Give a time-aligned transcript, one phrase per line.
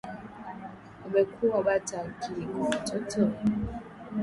[1.07, 3.21] Umekuwa bata akili kwa watoto?